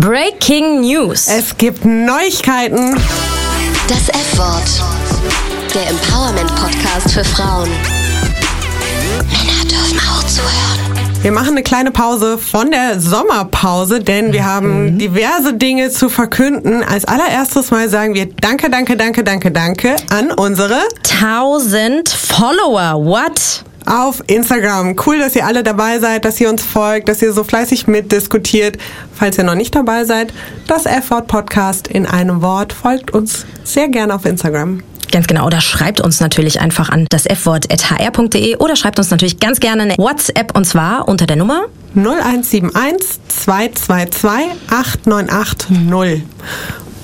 [0.00, 1.28] Breaking News.
[1.28, 2.94] Es gibt Neuigkeiten.
[3.88, 4.64] Das F-Wort.
[5.72, 7.70] Der Empowerment-Podcast für Frauen.
[9.30, 11.22] Männer dürfen auch zuhören.
[11.22, 16.82] Wir machen eine kleine Pause von der Sommerpause, denn wir haben diverse Dinge zu verkünden.
[16.82, 23.04] Als allererstes mal sagen wir Danke, danke, danke, danke, danke an unsere 1000 Follower.
[23.06, 23.64] What?
[23.86, 24.96] Auf Instagram.
[25.04, 28.78] Cool, dass ihr alle dabei seid, dass ihr uns folgt, dass ihr so fleißig mitdiskutiert.
[29.14, 30.32] Falls ihr noch nicht dabei seid,
[30.66, 34.82] das F-Wort Podcast in einem Wort folgt uns sehr gerne auf Instagram.
[35.12, 35.46] Ganz genau.
[35.46, 39.96] Oder schreibt uns natürlich einfach an das F-Wort.hr.de oder schreibt uns natürlich ganz gerne eine
[39.96, 44.30] WhatsApp und zwar unter der Nummer 0171 222
[44.70, 46.22] 8980.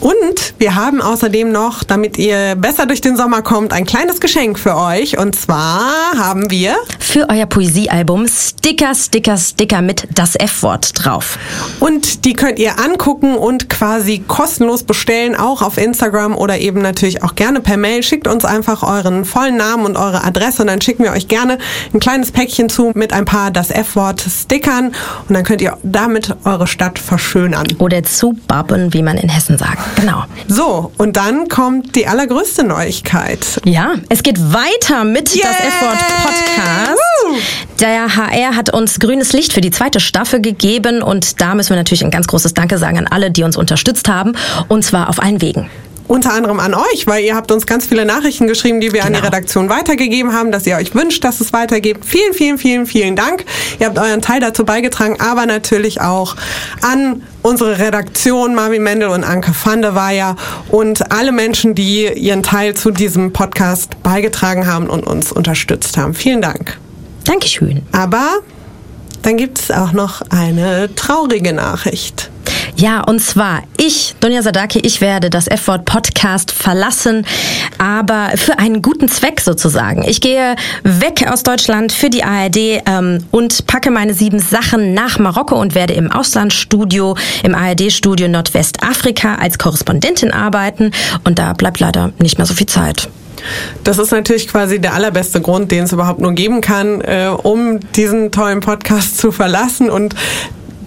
[0.00, 4.58] Und wir haben außerdem noch, damit ihr besser durch den Sommer kommt, ein kleines Geschenk
[4.58, 5.18] für euch.
[5.18, 11.38] Und zwar haben wir für euer Poesiealbum Sticker, Sticker, Sticker mit das F-Wort drauf.
[11.80, 17.22] Und die könnt ihr angucken und quasi kostenlos bestellen, auch auf Instagram oder eben natürlich
[17.22, 18.02] auch gerne per Mail.
[18.02, 21.58] Schickt uns einfach euren vollen Namen und eure Adresse und dann schicken wir euch gerne
[21.92, 24.92] ein kleines Päckchen zu mit ein paar das F-Wort Stickern
[25.28, 27.66] und dann könnt ihr damit eure Stadt verschönern.
[27.78, 29.89] Oder zu babben, wie man in Hessen sagt.
[29.96, 30.24] Genau.
[30.48, 33.60] So, und dann kommt die allergrößte Neuigkeit.
[33.64, 35.42] Ja, es geht weiter mit Yay!
[35.42, 36.92] das F-Wort Podcast.
[36.92, 37.36] Woo!
[37.80, 41.76] Der HR hat uns grünes Licht für die zweite Staffel gegeben und da müssen wir
[41.76, 44.32] natürlich ein ganz großes Danke sagen an alle, die uns unterstützt haben
[44.68, 45.70] und zwar auf allen Wegen.
[46.10, 49.12] Unter anderem an euch, weil ihr habt uns ganz viele Nachrichten geschrieben, die wir an
[49.12, 49.26] die Genau.
[49.26, 51.98] Redaktion weitergegeben haben, dass ihr euch wünscht, dass es weitergeht.
[52.04, 53.44] Vielen, vielen, vielen, vielen Dank.
[53.78, 56.34] Ihr habt euren Teil dazu beigetragen, aber natürlich auch
[56.82, 60.34] an unsere Redaktion, Marvin Mendel und Anke van der Weyer
[60.68, 66.14] und alle Menschen, die ihren Teil zu diesem Podcast beigetragen haben und uns unterstützt haben.
[66.14, 66.76] Vielen Dank.
[67.22, 67.82] Dankeschön.
[67.92, 68.40] Aber
[69.22, 72.30] dann gibt es auch noch eine traurige Nachricht.
[72.80, 77.26] Ja, und zwar ich, Donja Sadaki, ich werde das F-Wort Podcast verlassen,
[77.76, 80.02] aber für einen guten Zweck sozusagen.
[80.08, 85.18] Ich gehe weg aus Deutschland für die ARD ähm, und packe meine sieben Sachen nach
[85.18, 90.92] Marokko und werde im Auslandsstudio, im ARD-Studio Nordwestafrika als Korrespondentin arbeiten
[91.24, 93.10] und da bleibt leider nicht mehr so viel Zeit.
[93.84, 97.80] Das ist natürlich quasi der allerbeste Grund, den es überhaupt nur geben kann, äh, um
[97.92, 99.90] diesen tollen Podcast zu verlassen.
[99.90, 100.14] Und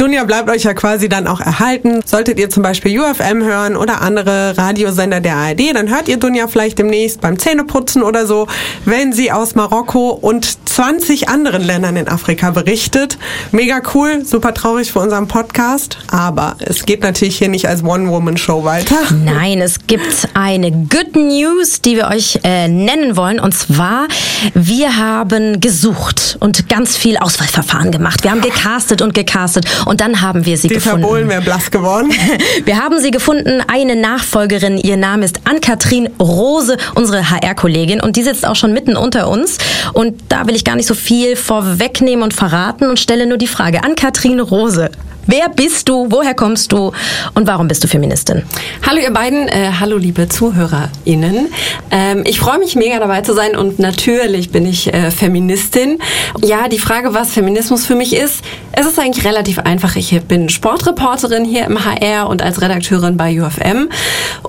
[0.00, 2.00] Dunja bleibt euch ja quasi dann auch erhalten.
[2.06, 6.48] Solltet ihr zum Beispiel UFM hören oder andere Radiosender der ARD, dann hört ihr Dunja
[6.48, 8.46] vielleicht demnächst beim Zähneputzen oder so,
[8.86, 13.18] wenn sie aus Marokko und 20 anderen Ländern in Afrika berichtet.
[13.52, 18.64] Mega cool, super traurig für unseren Podcast, aber es geht natürlich hier nicht als One-Woman-Show
[18.64, 18.96] weiter.
[19.24, 23.38] Nein, es gibt eine Good News, die wir euch äh, nennen wollen.
[23.38, 24.08] Und zwar,
[24.54, 28.24] wir haben gesucht und ganz viel Auswahlverfahren gemacht.
[28.24, 31.02] Wir haben gecastet und gecastet und dann haben wir sie Dieter gefunden.
[31.02, 32.12] Bohlen wäre blass geworden.
[32.64, 34.78] Wir haben sie gefunden, eine Nachfolgerin.
[34.78, 38.00] Ihr Name ist Ann-Kathrin Rose, unsere HR-Kollegin.
[38.00, 39.58] Und die sitzt auch schon mitten unter uns.
[39.92, 43.48] Und da will ich gar nicht so viel vorwegnehmen und verraten und stelle nur die
[43.48, 43.82] Frage.
[43.82, 44.92] Ann-Kathrin Rose,
[45.26, 46.92] wer bist du, woher kommst du
[47.34, 48.42] und warum bist du Feministin?
[48.86, 51.48] Hallo ihr beiden, äh, hallo liebe ZuhörerInnen.
[51.90, 55.98] Ähm, ich freue mich mega dabei zu sein und natürlich bin ich äh, Feministin.
[56.42, 58.42] Ja, die Frage, was Feminismus für mich ist,
[58.72, 59.96] es ist eigentlich relativ einfach.
[59.96, 63.88] Ich bin Sportreporterin hier im HR und als Redakteurin bei UFM.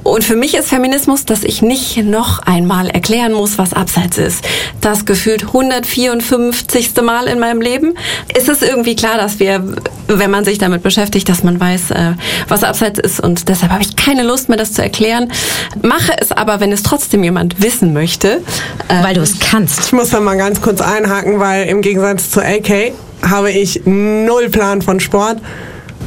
[0.03, 4.45] Und für mich ist Feminismus, dass ich nicht noch einmal erklären muss, was Abseits ist.
[4.79, 6.91] Das gefühlt 154.
[7.01, 7.95] Mal in meinem Leben.
[8.35, 9.75] Ist es irgendwie klar, dass wir,
[10.07, 12.13] wenn man sich damit beschäftigt, dass man weiß, äh,
[12.47, 15.31] was Abseits ist und deshalb habe ich keine Lust mehr, das zu erklären.
[15.81, 18.41] Mache es aber, wenn es trotzdem jemand wissen möchte.
[18.87, 19.79] Äh, Weil du es kannst.
[19.79, 22.93] Ich muss da mal ganz kurz einhaken, weil im Gegensatz zu AK
[23.23, 25.37] habe ich null Plan von Sport.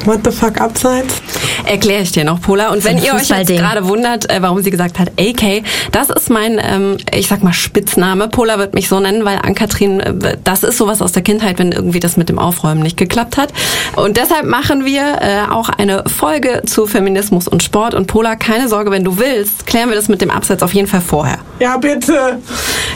[0.05, 1.23] What the fuck abseits?
[1.67, 2.69] Erkläre ich dir noch, Pola.
[2.73, 5.63] Und wenn ihr euch jetzt gerade wundert, äh, warum sie gesagt hat AK,
[5.93, 8.29] das ist mein, ähm, ich sag mal, Spitzname.
[8.29, 11.73] Pola wird mich so nennen, weil Ann-Kathrin, äh, das ist sowas aus der Kindheit, wenn
[11.73, 13.53] irgendwie das mit dem Aufräumen nicht geklappt hat.
[13.97, 17.95] Und deshalb machen wir äh, auch eine Folge zu Feminismus und Sport.
[17.95, 20.89] Und Pola, keine Sorge, wenn du willst, klären wir das mit dem Abseits auf jeden
[20.89, 21.39] Fall vorher.
[21.61, 22.41] Ja, bitte.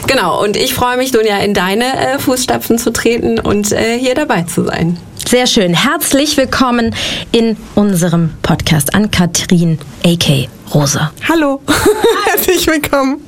[0.05, 4.13] Genau, und ich freue mich, Dunja, in deine äh, Fußstapfen zu treten und äh, hier
[4.13, 4.97] dabei zu sein.
[5.29, 5.75] Sehr schön.
[5.75, 6.95] Herzlich willkommen
[7.31, 10.49] in unserem Podcast an Katrin A.K.
[10.73, 11.11] Rose.
[11.27, 11.61] Hallo,
[12.25, 13.25] herzlich willkommen.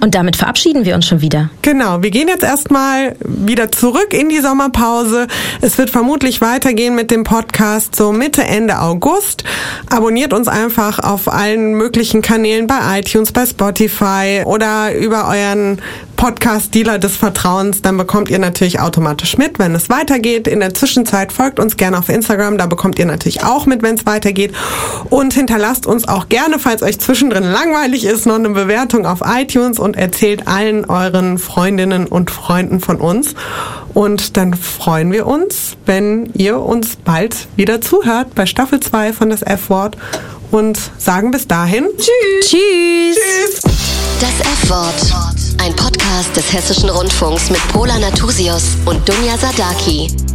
[0.00, 1.50] Und damit verabschieden wir uns schon wieder.
[1.62, 5.26] Genau, wir gehen jetzt erstmal wieder zurück in die Sommerpause.
[5.60, 9.44] Es wird vermutlich weitergehen mit dem Podcast so Mitte, Ende August.
[9.90, 15.80] Abonniert uns einfach auf allen möglichen Kanälen bei iTunes, bei Spotify oder über euren
[16.16, 17.80] Podcast-Dealer des Vertrauens.
[17.80, 20.48] Dann bekommt ihr natürlich automatisch mit, wenn es weitergeht.
[20.48, 22.58] In der Zwischenzeit folgt uns gerne auf Instagram.
[22.58, 24.52] Da bekommt ihr natürlich auch mit, wenn es weitergeht.
[25.10, 29.78] Und hinterlasst uns auch gerne, falls euch zwischendrin langweilig ist, noch eine Bewertung auf iTunes
[29.78, 33.34] und erzählt allen euren Freundinnen und Freunden von uns.
[33.94, 39.30] Und dann freuen wir uns, wenn ihr uns bald wieder zuhört bei Staffel 2 von
[39.30, 39.96] das F-Wort
[40.50, 42.50] und sagen bis dahin Tschüss.
[42.50, 43.60] Tschüss.
[43.62, 43.72] Tschüss.
[44.20, 45.64] Das F-Wort.
[45.64, 50.27] Ein Podcast des Hessischen Rundfunks mit Pola Natusius und Dunja Sadaki.